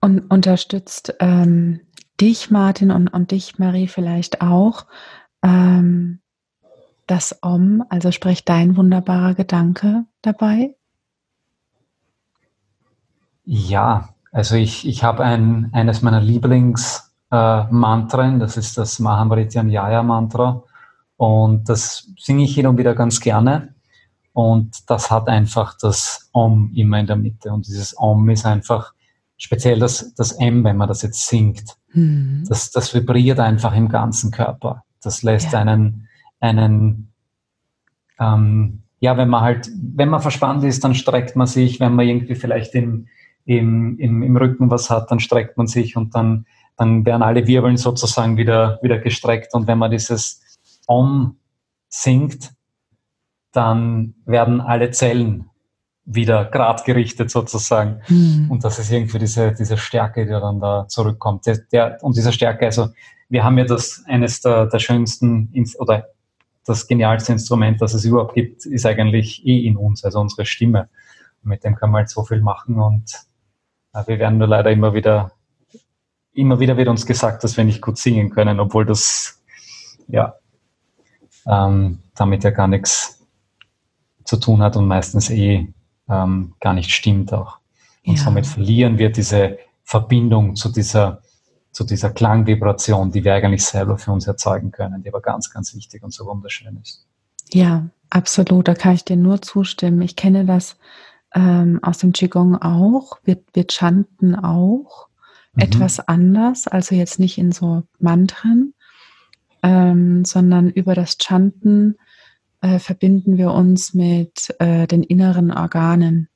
[0.00, 1.80] Und unterstützt ähm,
[2.20, 4.86] dich, Martin, und, und dich, Marie, vielleicht auch
[5.42, 6.20] ähm,
[7.06, 10.74] das Om, also sprich dein wunderbarer Gedanke dabei?
[13.44, 20.02] Ja, also ich, ich habe ein, eines meiner Lieblingsmantren, äh, das ist das Mahamrityan Yaya
[20.02, 20.64] Mantra.
[21.16, 23.75] Und das singe ich hin und wieder ganz gerne.
[24.36, 27.50] Und das hat einfach das Om immer in der Mitte.
[27.50, 28.92] Und dieses Om ist einfach
[29.38, 31.64] speziell das, das M, wenn man das jetzt singt.
[31.94, 32.44] Mhm.
[32.46, 34.84] Das, das vibriert einfach im ganzen Körper.
[35.00, 35.60] Das lässt ja.
[35.60, 36.06] einen,
[36.38, 37.14] einen
[38.20, 42.06] ähm, ja, wenn man halt, wenn man verspannt ist, dann streckt man sich, wenn man
[42.06, 43.08] irgendwie vielleicht im,
[43.46, 46.44] im, im, im Rücken was hat, dann streckt man sich und dann,
[46.76, 49.54] dann werden alle Wirbeln sozusagen wieder, wieder gestreckt.
[49.54, 50.42] Und wenn man dieses
[50.86, 51.38] Om
[51.88, 52.52] singt,
[53.56, 55.48] dann werden alle Zellen
[56.04, 58.00] wieder grad gerichtet sozusagen.
[58.08, 58.50] Mhm.
[58.50, 61.46] Und das ist irgendwie diese, diese Stärke, die dann da zurückkommt.
[61.46, 62.88] Der, der, und diese Stärke, also
[63.28, 66.06] wir haben ja das eines der, der schönsten oder
[66.64, 70.88] das genialste Instrument, das es überhaupt gibt, ist eigentlich eh in uns, also unsere Stimme.
[71.42, 73.26] Und mit dem kann man halt so viel machen und
[74.06, 75.32] wir werden nur leider immer wieder,
[76.34, 79.42] immer wieder wird uns gesagt, dass wir nicht gut singen können, obwohl das,
[80.08, 80.34] ja,
[81.46, 83.15] ähm, damit ja gar nichts
[84.26, 85.72] zu tun hat und meistens eh
[86.08, 87.58] ähm, gar nicht stimmt auch.
[88.04, 88.22] Und ja.
[88.24, 91.22] somit verlieren wir diese Verbindung zu dieser,
[91.72, 95.74] zu dieser Klangvibration, die wir eigentlich selber für uns erzeugen können, die aber ganz, ganz
[95.74, 97.06] wichtig und so wunderschön ist.
[97.52, 98.68] Ja, absolut.
[98.68, 100.02] Da kann ich dir nur zustimmen.
[100.02, 100.76] Ich kenne das
[101.34, 103.18] ähm, aus dem Qigong auch.
[103.24, 105.08] Wir, wir chanten auch
[105.54, 105.62] mhm.
[105.62, 108.74] etwas anders, also jetzt nicht in so Mantren,
[109.62, 111.96] ähm, sondern über das Chanten
[112.66, 116.28] äh, verbinden wir uns mit äh, den inneren Organen.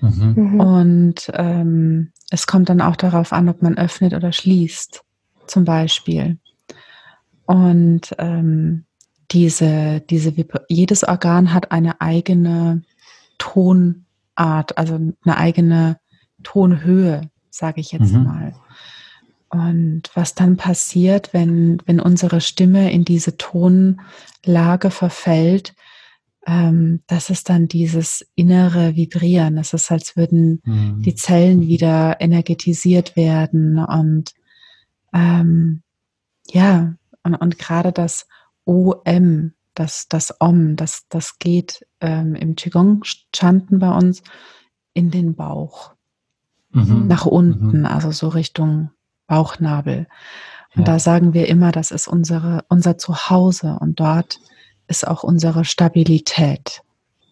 [0.00, 0.34] Mhm.
[0.36, 0.60] mhm.
[0.60, 5.02] Und ähm, es kommt dann auch darauf an, ob man öffnet oder schließt,
[5.46, 6.38] zum Beispiel.
[7.44, 8.84] Und ähm,
[9.30, 10.32] diese, diese,
[10.68, 12.82] jedes Organ hat eine eigene
[13.38, 15.98] Tonart, also eine eigene
[16.42, 18.24] Tonhöhe, sage ich jetzt mhm.
[18.24, 18.54] mal.
[19.48, 25.74] Und was dann passiert, wenn, wenn unsere Stimme in diese Tonlage verfällt,
[26.46, 29.58] ähm, das ist dann dieses innere Vibrieren.
[29.58, 31.02] Es ist, als würden mhm.
[31.02, 34.32] die Zellen wieder energetisiert werden und
[35.12, 35.82] ähm,
[36.48, 38.26] ja, und, und gerade das
[38.64, 44.22] OM, das, das Om, das, das geht ähm, im Qigong-Chanten bei uns
[44.92, 45.94] in den Bauch.
[46.70, 47.06] Mhm.
[47.08, 47.86] Nach unten, mhm.
[47.86, 48.90] also so Richtung
[49.26, 50.06] Bauchnabel.
[50.74, 50.92] Und ja.
[50.94, 54.38] da sagen wir immer, das ist unsere, unser Zuhause und dort
[54.88, 56.82] ist auch unsere Stabilität.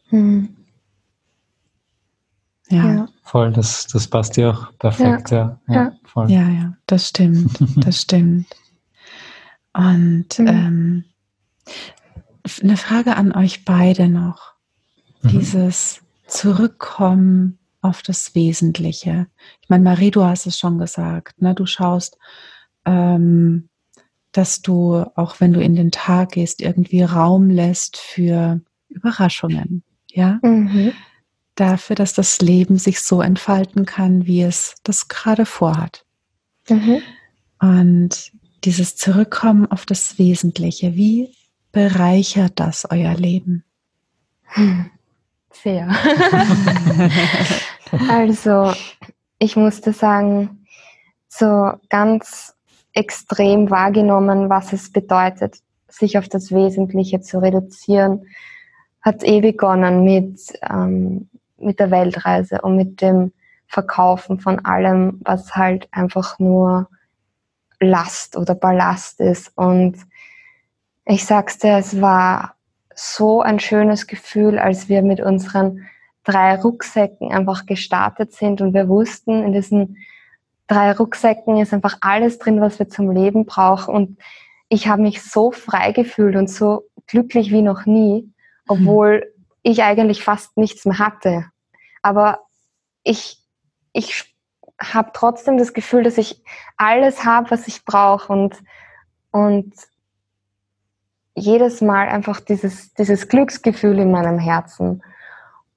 [0.08, 0.56] Hm.
[2.68, 2.92] Ja.
[2.92, 3.08] ja.
[3.22, 5.58] Voll, das, das passt dir auch perfekt, ja.
[5.68, 5.92] Ja, ja.
[6.04, 6.30] Voll.
[6.30, 8.46] ja, ja das stimmt, das stimmt.
[9.72, 10.46] Und mhm.
[10.46, 11.04] ähm,
[12.62, 14.54] eine Frage an euch beide noch.
[15.22, 15.28] Mhm.
[15.30, 19.26] Dieses Zurückkommen auf das Wesentliche.
[19.60, 21.54] Ich meine, Marie, du hast es schon gesagt, ne?
[21.54, 22.18] du schaust
[22.84, 23.68] ähm,
[24.34, 30.40] dass du, auch wenn du in den Tag gehst, irgendwie Raum lässt für Überraschungen, ja?
[30.42, 30.92] Mhm.
[31.54, 36.04] Dafür, dass das Leben sich so entfalten kann, wie es das gerade vorhat.
[36.68, 37.00] Mhm.
[37.60, 38.32] Und
[38.64, 41.32] dieses Zurückkommen auf das Wesentliche, wie
[41.70, 43.62] bereichert das euer Leben?
[45.52, 45.88] Sehr.
[48.08, 48.72] also,
[49.38, 50.66] ich musste sagen,
[51.28, 52.54] so ganz
[52.92, 55.56] extrem wahrgenommen, was es bedeutet,
[55.88, 58.26] sich auf das Wesentliche zu reduzieren.
[59.02, 63.32] Hat eh begonnen mit, ähm, mit der Weltreise und mit dem
[63.66, 66.88] Verkaufen von allem, was halt einfach nur
[67.80, 69.52] Last oder Ballast ist.
[69.56, 69.96] Und
[71.04, 72.54] ich sag's dir, es war
[72.94, 75.86] so ein schönes Gefühl, als wir mit unseren
[76.24, 79.98] drei Rucksäcken einfach gestartet sind und wir wussten, in diesen
[80.66, 83.94] drei Rucksäcken ist einfach alles drin, was wir zum Leben brauchen.
[83.94, 84.18] Und
[84.68, 88.32] ich habe mich so frei gefühlt und so glücklich wie noch nie,
[88.66, 89.44] obwohl mhm.
[89.62, 91.46] ich eigentlich fast nichts mehr hatte.
[92.02, 92.40] Aber
[93.02, 93.38] ich,
[93.92, 94.34] ich
[94.80, 96.42] habe trotzdem das Gefühl, dass ich
[96.76, 98.56] alles habe, was ich brauche und,
[99.30, 99.74] und
[101.34, 105.02] jedes Mal einfach dieses, dieses Glücksgefühl in meinem Herzen.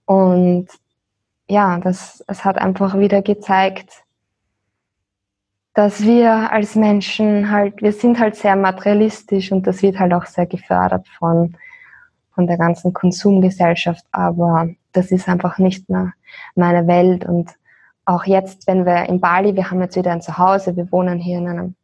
[0.08, 0.70] Und
[1.50, 4.04] ja, das, es hat einfach wieder gezeigt,
[5.74, 10.26] dass wir als Menschen halt, wir sind halt sehr materialistisch und das wird halt auch
[10.26, 11.56] sehr gefördert von,
[12.34, 16.13] von der ganzen Konsumgesellschaft, aber das ist einfach nicht mehr
[16.56, 17.26] meine Welt.
[17.26, 17.52] Und
[18.06, 21.38] auch jetzt, wenn wir in Bali, wir haben jetzt wieder ein Zuhause, wir wohnen hier
[21.38, 21.76] in einem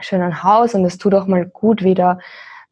[0.00, 2.20] schönen Haus und es tut auch mal gut, wieder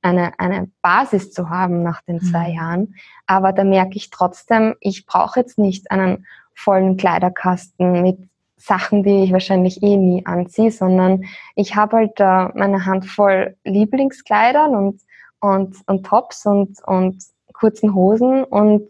[0.03, 2.55] eine, eine Basis zu haben nach den zwei mhm.
[2.55, 2.95] Jahren.
[3.27, 8.19] Aber da merke ich trotzdem, ich brauche jetzt nicht einen vollen Kleiderkasten mit
[8.57, 14.75] Sachen, die ich wahrscheinlich eh nie anziehe, sondern ich habe halt äh, meine Handvoll Lieblingskleidern
[14.75, 15.01] und,
[15.41, 18.89] und, und Tops und, und kurzen Hosen und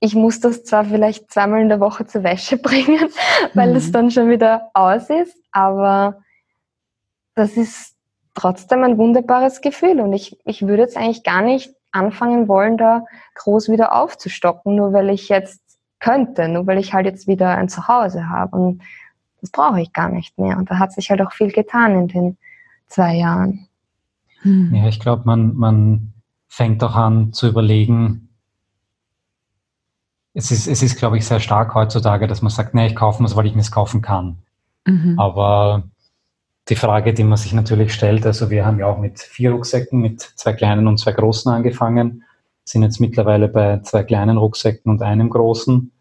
[0.00, 3.08] ich muss das zwar vielleicht zweimal in der Woche zur Wäsche bringen,
[3.54, 3.76] weil mhm.
[3.76, 6.22] es dann schon wieder aus ist, aber
[7.34, 7.93] das ist
[8.34, 13.04] trotzdem ein wunderbares Gefühl und ich, ich würde jetzt eigentlich gar nicht anfangen wollen, da
[13.36, 15.62] groß wieder aufzustocken, nur weil ich jetzt
[16.00, 18.56] könnte, nur weil ich halt jetzt wieder ein Zuhause habe.
[18.56, 18.82] Und
[19.40, 20.58] das brauche ich gar nicht mehr.
[20.58, 22.36] Und da hat sich halt auch viel getan in den
[22.88, 23.68] zwei Jahren.
[24.42, 24.74] Hm.
[24.74, 26.12] Ja, ich glaube, man, man
[26.48, 28.28] fängt auch an zu überlegen,
[30.34, 33.22] es ist, es ist, glaube ich, sehr stark heutzutage, dass man sagt, nee, ich kaufe
[33.22, 34.38] was, weil ich mir es kaufen kann.
[34.84, 35.18] Mhm.
[35.18, 35.84] Aber
[36.68, 40.00] die Frage, die man sich natürlich stellt, also wir haben ja auch mit vier Rucksäcken,
[40.00, 42.24] mit zwei kleinen und zwei großen angefangen,
[42.64, 45.92] sind jetzt mittlerweile bei zwei kleinen Rucksäcken und einem großen.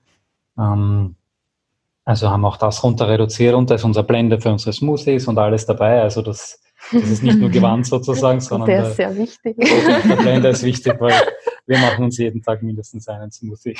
[0.58, 1.16] Ähm,
[2.06, 5.38] also haben auch das runter reduziert und da ist unser Blender für unsere Smoothies und
[5.38, 6.02] alles dabei.
[6.02, 9.56] Also das, das ist nicht nur Gewand sozusagen, sondern der ist sehr wichtig.
[9.58, 11.14] Der Blender ist wichtig, weil
[11.66, 13.76] wir machen uns jeden Tag mindestens einen Smoothie.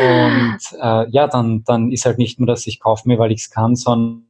[0.00, 3.42] und äh, ja, dann, dann ist halt nicht nur, dass ich kaufe mir, weil ich
[3.42, 4.26] es kann, sondern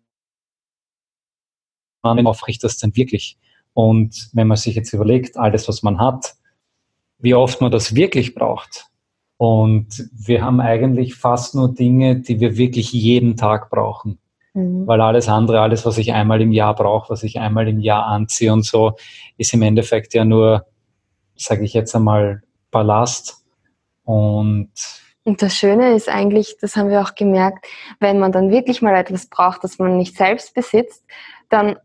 [2.05, 3.39] man aufrichtet das dann wirklich.
[3.73, 6.35] Und wenn man sich jetzt überlegt, alles, was man hat,
[7.19, 8.87] wie oft man das wirklich braucht,
[9.37, 14.19] und wir haben eigentlich fast nur Dinge, die wir wirklich jeden Tag brauchen.
[14.55, 14.87] Mhm.
[14.87, 18.07] Weil alles andere, alles, was ich einmal im Jahr brauche, was ich einmal im Jahr
[18.07, 18.93] anziehe und so,
[19.37, 20.67] ist im Endeffekt ja nur,
[21.35, 23.45] sage ich jetzt einmal, Ballast.
[24.05, 24.71] Und
[25.27, 27.67] und das Schöne ist eigentlich, das haben wir auch gemerkt,
[27.99, 31.03] wenn man dann wirklich mal etwas braucht, das man nicht selbst besitzt,
[31.49, 31.77] dann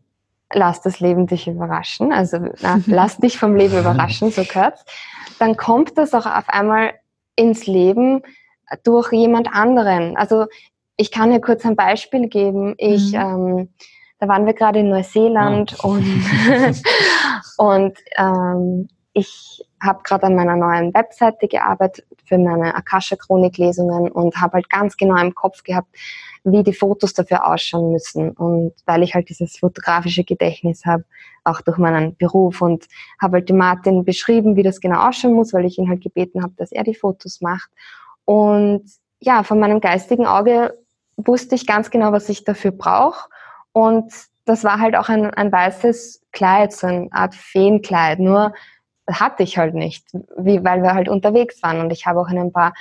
[0.52, 2.12] lass das Leben dich überraschen.
[2.12, 4.84] Also na, lass dich vom Leben überraschen, so gehört
[5.38, 6.94] Dann kommt das auch auf einmal
[7.36, 8.22] ins Leben
[8.84, 10.16] durch jemand anderen.
[10.16, 10.46] Also
[10.96, 12.74] ich kann hier kurz ein Beispiel geben.
[12.78, 13.18] Ich, mhm.
[13.18, 13.68] ähm,
[14.18, 15.88] da waren wir gerade in Neuseeland oh.
[15.88, 16.24] und,
[17.56, 24.54] und ähm, ich habe gerade an meiner neuen Webseite gearbeitet für meine Akasha-Chronik-Lesungen und habe
[24.54, 25.88] halt ganz genau im Kopf gehabt,
[26.44, 28.30] wie die Fotos dafür ausschauen müssen.
[28.32, 31.04] Und weil ich halt dieses fotografische Gedächtnis habe,
[31.44, 32.86] auch durch meinen Beruf und
[33.20, 36.42] habe halt dem Martin beschrieben, wie das genau ausschauen muss, weil ich ihn halt gebeten
[36.42, 37.70] habe, dass er die Fotos macht.
[38.24, 38.84] Und
[39.20, 40.78] ja, von meinem geistigen Auge
[41.16, 43.28] wusste ich ganz genau, was ich dafür brauche.
[43.72, 44.12] Und
[44.44, 48.18] das war halt auch ein, ein weißes Kleid, so eine Art Feenkleid.
[48.18, 48.52] Nur
[49.08, 51.80] hatte ich halt nicht, wie, weil wir halt unterwegs waren.
[51.80, 52.72] Und ich habe auch in ein paar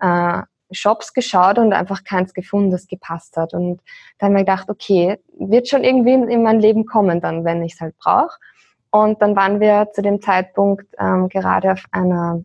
[0.00, 3.54] äh, Shops geschaut und einfach keins gefunden, das gepasst hat.
[3.54, 3.80] Und
[4.18, 7.74] dann habe ich gedacht, okay, wird schon irgendwie in mein Leben kommen, dann, wenn ich
[7.74, 8.36] es halt brauche.
[8.90, 12.42] Und dann waren wir zu dem Zeitpunkt ähm, gerade auf einer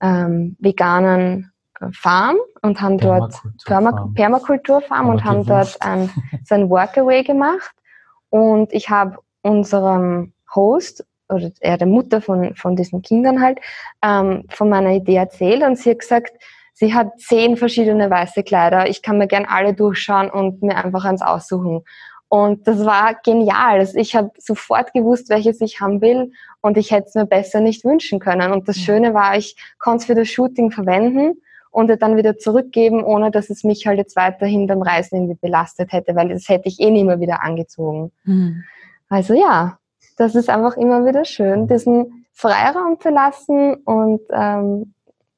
[0.00, 6.10] ähm, veganen äh, Farm und haben dort Permakulturfarm, Permakulturfarm und haben dort ein,
[6.44, 7.74] so ein Workaway gemacht.
[8.30, 13.58] Und ich habe unserem Host oder eher der Mutter von, von diesen Kindern halt
[14.02, 16.32] ähm, von meiner Idee erzählt und sie hat gesagt,
[16.72, 18.88] Sie hat zehn verschiedene weiße Kleider.
[18.88, 21.84] Ich kann mir gern alle durchschauen und mir einfach eins aussuchen.
[22.28, 23.80] Und das war genial.
[23.80, 26.32] Also ich habe sofort gewusst, welches ich haben will
[26.62, 28.52] und ich hätte es mir besser nicht wünschen können.
[28.52, 31.34] Und das Schöne war, ich konnte es für das Shooting verwenden
[31.70, 35.92] und dann wieder zurückgeben, ohne dass es mich halt jetzt weiterhin beim Reisen irgendwie belastet
[35.92, 38.12] hätte, weil das hätte ich eh nie mehr wieder angezogen.
[38.24, 38.64] Mhm.
[39.10, 39.78] Also ja,
[40.16, 44.94] das ist einfach immer wieder schön, diesen Freiraum zu lassen und ähm,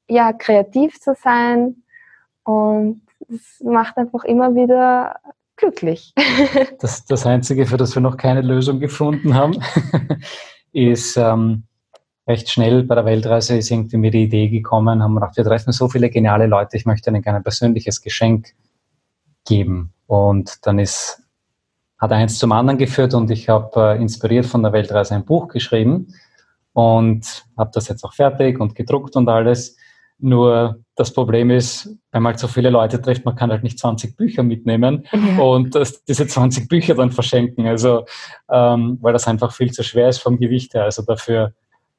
[0.07, 1.83] ja, kreativ zu sein
[2.43, 5.19] und es macht einfach immer wieder
[5.55, 6.13] glücklich.
[6.79, 9.57] Das, das Einzige, für das wir noch keine Lösung gefunden haben,
[10.73, 11.63] ist ähm,
[12.27, 15.71] recht schnell bei der Weltreise ist irgendwie mir die Idee gekommen, haben gedacht, wir treffen
[15.71, 18.49] so viele geniale Leute, ich möchte ihnen gerne ein persönliches Geschenk
[19.45, 19.93] geben.
[20.07, 21.23] Und dann ist,
[21.97, 25.47] hat eins zum anderen geführt und ich habe äh, inspiriert von der Weltreise ein Buch
[25.47, 26.13] geschrieben
[26.73, 29.77] und habe das jetzt auch fertig und gedruckt und alles.
[30.17, 33.77] Nur das Problem ist, wenn man halt so viele Leute trifft, man kann halt nicht
[33.77, 35.43] 20 Bücher mitnehmen ja.
[35.43, 37.67] und diese 20 Bücher dann verschenken.
[37.67, 38.05] Also,
[38.49, 40.83] ähm, weil das einfach viel zu schwer ist vom Gewicht her.
[40.83, 41.53] Also dafür,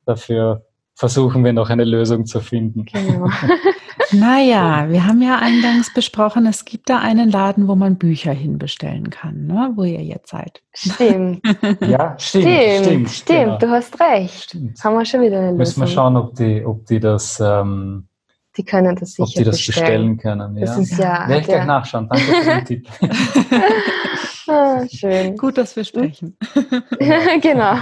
[0.07, 2.87] dafür versuchen wir noch eine Lösung zu finden.
[2.87, 3.29] Genau.
[4.13, 9.11] naja, wir haben ja eingangs besprochen, es gibt da einen Laden, wo man Bücher hinbestellen
[9.11, 9.73] kann, ne?
[9.75, 10.63] wo ihr jetzt seid.
[10.73, 11.41] Stimmt.
[11.81, 12.45] ja, stimmt.
[12.45, 13.59] Stimmt, stimmt, stimmt genau.
[13.59, 14.45] du hast recht.
[14.45, 14.83] Stimmt.
[14.83, 15.59] Haben wir schon wieder eine Lösung.
[15.59, 17.41] Müssen wir schauen, ob die, ob die das.
[17.41, 18.09] Ähm,
[18.57, 20.57] die können das sicher Ob die das bestellen, bestellen können.
[20.57, 20.67] Ja.
[20.67, 22.09] Das ist ja, Werde ich gleich nachschauen.
[22.09, 22.89] Danke für den Tipp.
[24.49, 25.37] ah, schön.
[25.37, 26.39] Gut, dass wir sprechen.
[27.43, 27.77] genau.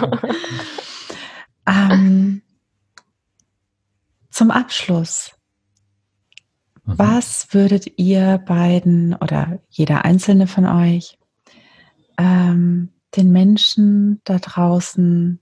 [1.67, 2.43] ähm,
[4.31, 5.34] zum Abschluss,
[6.85, 6.99] mhm.
[6.99, 11.19] was würdet ihr beiden oder jeder einzelne von euch
[12.19, 15.41] ähm, den Menschen da draußen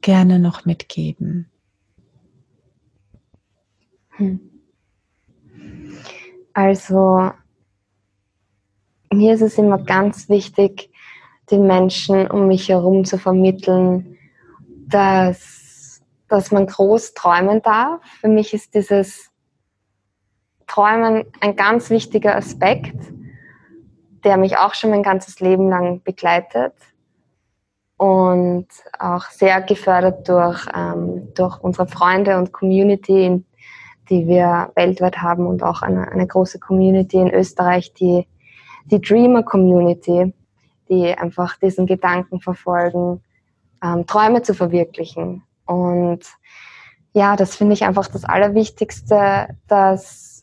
[0.00, 1.50] gerne noch mitgeben?
[4.10, 4.40] Hm.
[6.52, 7.32] Also
[9.12, 10.90] mir ist es immer ganz wichtig,
[11.50, 14.16] den Menschen um mich herum zu vermitteln,
[14.86, 15.64] dass
[16.28, 18.02] dass man groß träumen darf.
[18.20, 19.30] Für mich ist dieses
[20.66, 22.96] Träumen ein ganz wichtiger Aspekt,
[24.24, 26.72] der mich auch schon mein ganzes Leben lang begleitet
[27.96, 28.66] und
[28.98, 33.44] auch sehr gefördert durch, ähm, durch unsere Freunde und Community,
[34.10, 38.26] die wir weltweit haben und auch eine, eine große Community in Österreich, die,
[38.86, 40.34] die Dreamer Community,
[40.88, 43.22] die einfach diesen Gedanken verfolgen,
[43.82, 45.42] ähm, Träume zu verwirklichen.
[45.66, 46.24] Und
[47.12, 50.33] ja, das finde ich einfach das Allerwichtigste, dass,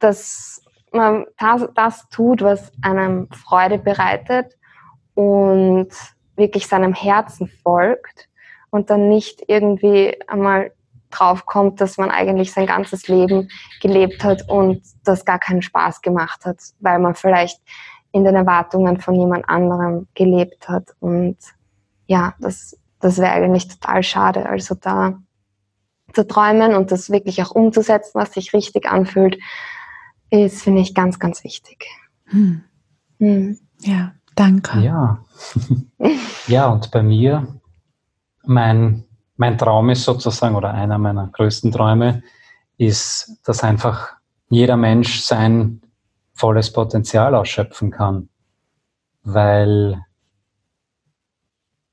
[0.00, 4.56] dass man das, das tut, was einem Freude bereitet
[5.14, 5.88] und
[6.36, 8.28] wirklich seinem Herzen folgt
[8.70, 10.72] und dann nicht irgendwie einmal
[11.10, 13.48] drauf kommt, dass man eigentlich sein ganzes Leben
[13.80, 17.60] gelebt hat und das gar keinen Spaß gemacht hat, weil man vielleicht
[18.12, 20.94] in den Erwartungen von jemand anderem gelebt hat.
[21.00, 21.36] Und
[22.06, 24.46] ja, das das wäre eigentlich total schade.
[24.46, 25.14] Also da
[26.12, 29.38] zu träumen und das wirklich auch umzusetzen, was sich richtig anfühlt,
[30.30, 31.86] ist, finde ich, ganz, ganz wichtig.
[32.26, 32.62] Hm.
[33.18, 33.58] Hm.
[33.80, 34.80] Ja, danke.
[34.80, 35.24] Ja.
[36.46, 37.60] ja, und bei mir,
[38.44, 39.04] mein,
[39.36, 42.22] mein Traum ist sozusagen, oder einer meiner größten Träume,
[42.78, 44.14] ist, dass einfach
[44.48, 45.82] jeder Mensch sein
[46.32, 48.28] volles Potenzial ausschöpfen kann.
[49.22, 50.04] Weil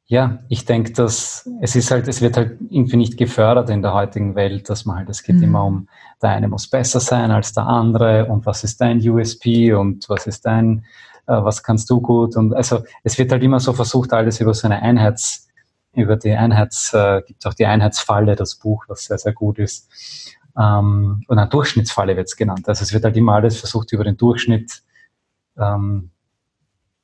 [0.09, 3.93] ja, ich denke, dass es ist halt, es wird halt irgendwie nicht gefördert in der
[3.93, 5.43] heutigen Welt, dass man halt, es geht mhm.
[5.43, 5.89] immer um,
[6.21, 10.25] der eine muss besser sein als der andere und was ist dein USP und was
[10.25, 10.85] ist dein,
[11.27, 14.53] äh, was kannst du gut und also es wird halt immer so versucht, alles über
[14.53, 15.49] so eine Einheits,
[15.93, 19.89] über die Einheits, äh, gibt auch die Einheitsfalle, das Buch, was sehr, sehr gut ist.
[20.57, 22.69] Ähm, und eine Durchschnittsfalle wird es genannt.
[22.69, 24.83] Also es wird halt immer alles versucht, über den Durchschnitt,
[25.57, 26.11] ähm,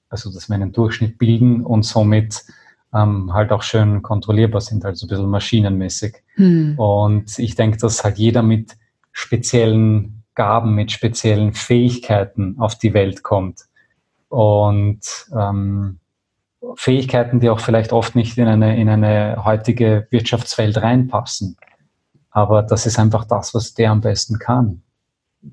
[0.10, 2.46] also dass wir einen Durchschnitt bilden und somit
[2.94, 6.24] ähm, halt auch schön kontrollierbar sind, also ein bisschen maschinenmäßig.
[6.36, 6.78] Hm.
[6.78, 8.78] Und ich denke, dass halt jeder mit
[9.12, 13.62] speziellen Gaben, mit speziellen Fähigkeiten auf die Welt kommt.
[14.30, 15.02] Und
[15.36, 16.00] ähm,
[16.76, 21.58] Fähigkeiten, die auch vielleicht oft nicht in eine, in eine heutige Wirtschaftswelt reinpassen.
[22.32, 24.82] Aber das ist einfach das, was der am besten kann.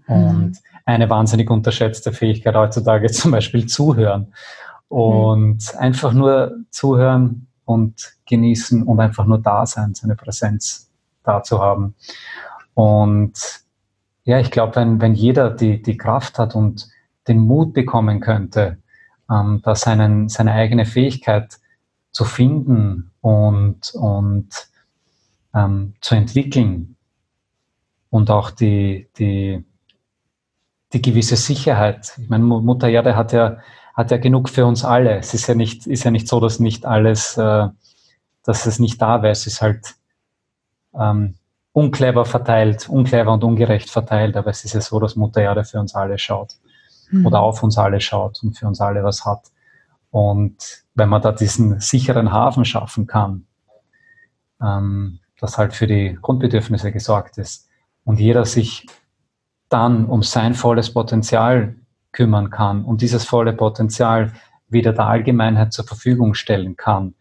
[0.06, 0.26] Hm.
[0.26, 4.32] Und eine wahnsinnig unterschätzte Fähigkeit heutzutage zum Beispiel zuhören.
[4.90, 4.96] Mhm.
[4.96, 10.90] Und einfach nur zuhören und genießen und einfach nur da sein, seine Präsenz
[11.22, 11.94] da zu haben.
[12.74, 13.32] Und
[14.24, 16.88] ja, ich glaube, wenn, wenn jeder die, die Kraft hat und
[17.28, 18.78] den Mut bekommen könnte,
[19.30, 21.58] ähm, da seinen, seine eigene Fähigkeit
[22.10, 24.48] zu finden und, und
[25.54, 26.96] ähm, zu entwickeln
[28.10, 29.64] und auch die, die,
[30.92, 32.18] die gewisse Sicherheit.
[32.20, 33.58] Ich meine, Mutter Erde hat ja
[34.00, 35.18] hat er genug für uns alle.
[35.18, 37.68] Es ist ja nicht, ist ja nicht so, dass nicht alles, äh,
[38.44, 39.32] dass es nicht da wäre.
[39.32, 39.94] Es ist halt
[40.94, 41.34] ähm,
[41.72, 45.78] unclever verteilt, unclever und ungerecht verteilt, aber es ist ja so, dass Mutter Erde für
[45.78, 46.56] uns alle schaut
[47.10, 47.26] mhm.
[47.26, 49.50] oder auf uns alle schaut und für uns alle was hat.
[50.10, 53.46] Und wenn man da diesen sicheren Hafen schaffen kann,
[54.62, 57.68] ähm, dass halt für die Grundbedürfnisse gesorgt ist
[58.04, 58.86] und jeder sich
[59.68, 61.76] dann um sein volles Potenzial
[62.12, 64.32] kümmern kann und dieses volle Potenzial
[64.68, 67.14] wieder der Allgemeinheit zur Verfügung stellen kann,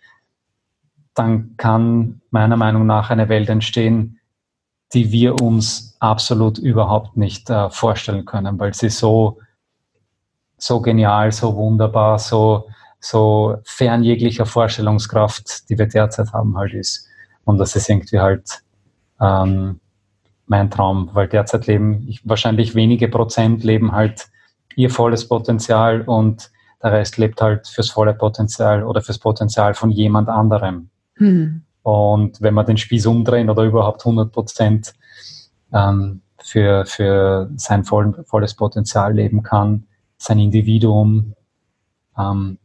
[1.13, 4.19] dann kann meiner Meinung nach eine Welt entstehen,
[4.93, 9.39] die wir uns absolut überhaupt nicht äh, vorstellen können, weil sie so,
[10.57, 12.69] so genial, so wunderbar, so,
[12.99, 17.07] so fern jeglicher Vorstellungskraft, die wir derzeit haben, halt ist.
[17.45, 18.63] Und das ist irgendwie halt
[19.19, 19.79] ähm,
[20.47, 24.29] mein Traum, weil derzeit leben ich, wahrscheinlich wenige Prozent leben halt
[24.75, 26.51] ihr volles Potenzial und
[26.81, 30.89] der Rest lebt halt fürs volle Potenzial oder fürs Potenzial von jemand anderem.
[31.15, 31.63] Hm.
[31.83, 34.93] Und wenn man den Spieß umdrehen oder überhaupt 100 Prozent
[35.73, 41.35] ähm, für, für sein voll, volles Potenzial leben kann, sein Individuum
[42.17, 42.57] ähm,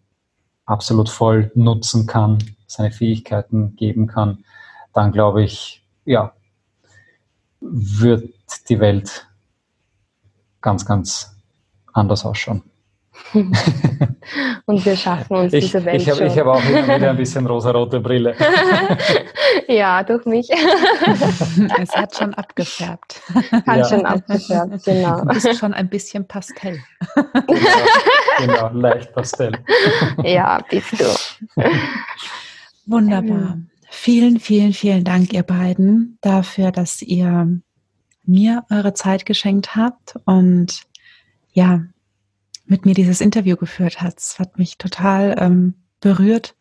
[0.66, 4.44] absolut voll nutzen kann, seine Fähigkeiten geben kann,
[4.92, 6.32] dann glaube ich, ja,
[7.60, 8.30] wird
[8.68, 9.26] die Welt
[10.60, 11.33] ganz, ganz
[11.94, 12.62] anders ausschauen.
[14.66, 16.26] Und wir schaffen uns ich, diese Welt ich hab, schon.
[16.26, 18.34] Ich habe auch immer wieder ein bisschen rosarote Brille.
[19.68, 20.48] ja, durch mich.
[20.50, 23.22] es hat schon abgefärbt.
[23.66, 23.84] Hat ja.
[23.84, 25.20] schon abgefärbt, genau.
[25.20, 26.80] Du bist schon ein bisschen Pastell.
[27.46, 27.48] genau,
[28.40, 29.58] genau leicht Pastell.
[30.24, 31.62] ja, bist du.
[32.86, 33.58] Wunderbar.
[33.90, 37.60] Vielen, vielen, vielen Dank, ihr beiden, dafür, dass ihr
[38.26, 40.82] mir eure Zeit geschenkt habt und
[41.54, 41.84] ja,
[42.66, 44.18] mit mir dieses Interview geführt hat.
[44.18, 46.54] Es hat mich total ähm, berührt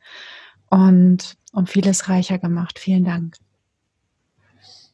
[0.69, 2.79] und um vieles reicher gemacht.
[2.79, 3.35] Vielen Dank.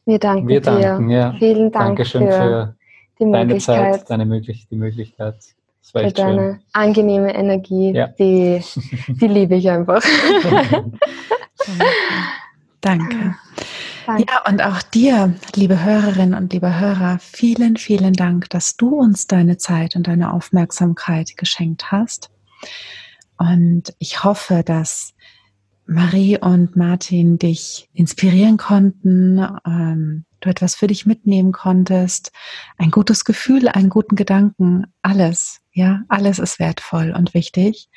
[0.04, 1.16] Wir danken Wir danken, dir.
[1.16, 1.34] Ja.
[1.38, 2.74] Vielen Dank Dankeschön für,
[3.16, 5.36] für die deine Zeit, deine möglich die Möglichkeit.
[5.82, 6.62] für deine schön.
[6.72, 8.08] angenehme Energie, ja.
[8.08, 8.62] die,
[9.08, 10.02] die liebe ich einfach.
[12.80, 13.36] Danke.
[14.10, 14.26] Danke.
[14.28, 19.28] Ja, und auch dir, liebe Hörerinnen und liebe Hörer, vielen, vielen Dank, dass du uns
[19.28, 22.28] deine Zeit und deine Aufmerksamkeit geschenkt hast.
[23.38, 25.14] Und ich hoffe, dass
[25.86, 32.32] Marie und Martin dich inspirieren konnten, ähm, du etwas für dich mitnehmen konntest,
[32.78, 37.88] ein gutes Gefühl, einen guten Gedanken, alles, ja, alles ist wertvoll und wichtig.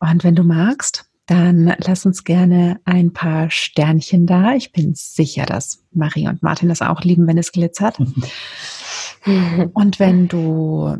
[0.00, 4.54] Und wenn du magst, dann lass uns gerne ein paar Sternchen da.
[4.54, 7.98] Ich bin sicher, dass Marie und Martin das auch lieben, wenn es glitzert.
[9.72, 10.98] und wenn du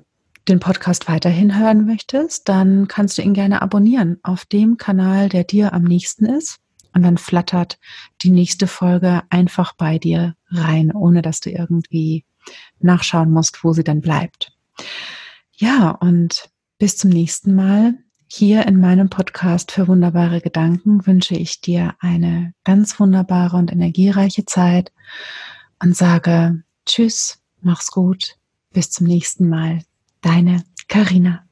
[0.48, 5.44] den Podcast weiterhin hören möchtest, dann kannst du ihn gerne abonnieren auf dem Kanal, der
[5.44, 6.58] dir am nächsten ist.
[6.94, 7.78] Und dann flattert
[8.22, 12.24] die nächste Folge einfach bei dir rein, ohne dass du irgendwie
[12.78, 14.52] nachschauen musst, wo sie dann bleibt.
[15.52, 17.94] Ja, und bis zum nächsten Mal.
[18.26, 24.44] Hier in meinem Podcast für wunderbare Gedanken wünsche ich dir eine ganz wunderbare und energiereiche
[24.44, 24.92] Zeit
[25.80, 28.36] und sage Tschüss, mach's gut,
[28.72, 29.80] bis zum nächsten Mal.
[30.20, 31.44] Deine Karina.